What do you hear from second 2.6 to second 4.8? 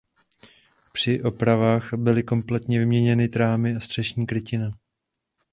vyměněny trámy a střešní krytina.